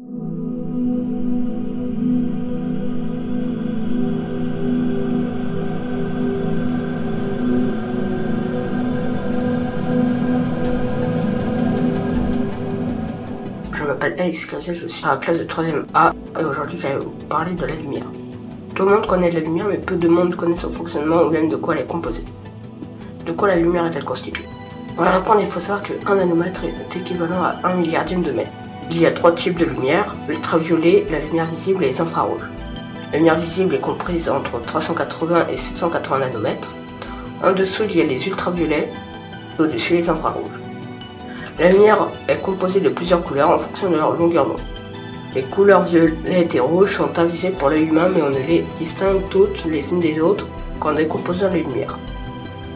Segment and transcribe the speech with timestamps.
[0.00, 0.06] Je
[13.84, 16.96] m'appelle Alex Clazel, je suis à la classe de 3ème A et aujourd'hui je vais
[16.98, 18.06] vous parler de la lumière.
[18.74, 21.50] Tout le monde connaît la lumière mais peu de monde connaît son fonctionnement ou même
[21.50, 22.24] de quoi elle est composée.
[23.26, 24.48] De quoi la lumière est-elle constituée?
[24.96, 28.50] Pour répondre, il faut savoir qu'un nanomètre est équivalent à 1 milliardième de mètre.
[28.92, 32.42] Il y a trois types de lumière, l'ultraviolet, la lumière visible et les infrarouges.
[33.12, 36.74] La lumière visible est comprise entre 380 et 780 nanomètres.
[37.44, 38.88] En dessous, il y a les ultraviolets
[39.58, 40.58] et au-dessus les infrarouges.
[41.60, 44.60] La lumière est composée de plusieurs couleurs en fonction de leur longueur d'onde.
[45.36, 49.22] Les couleurs violettes et rouges sont invisibles pour l'œil humain mais on ne les distingue
[49.30, 50.48] toutes les unes des autres
[50.80, 51.96] qu'en décomposant la lumière.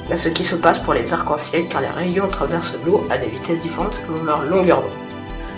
[0.08, 3.28] Là ce qui se passe pour les arcs-en-ciel car les rayons traversent l'eau à des
[3.28, 5.03] vitesses différentes selon leur longueur d'onde.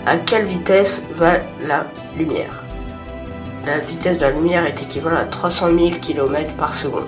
[0.07, 1.85] À quelle vitesse va la
[2.17, 2.63] lumière?
[3.65, 7.07] La vitesse de la lumière est équivalente à 300 000 km par seconde.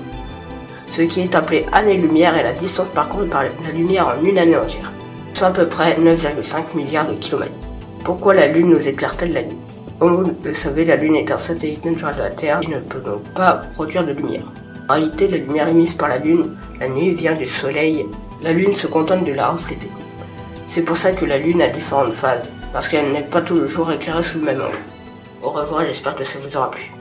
[0.91, 4.57] Ce qui est appelé année-lumière est la distance parcourue par la lumière en une année
[4.57, 4.91] entière
[5.39, 7.53] soit à peu près 9,5 milliards de kilomètres.
[8.03, 9.55] Pourquoi la Lune nous éclaire-t-elle la nuit
[9.97, 12.81] Comme vous le savez, la Lune est un satellite naturel de la Terre et ne
[12.81, 14.43] peut donc pas produire de lumière.
[14.89, 18.05] En réalité, la lumière émise par la Lune la nuit vient du Soleil.
[18.41, 19.89] La Lune se contente de la refléter.
[20.71, 23.67] C'est pour ça que la Lune a différentes phases, parce qu'elle n'est pas tout le
[23.67, 24.77] jour éclairée sous le même angle.
[25.41, 26.91] Au revoir, j'espère que ça vous aura plu.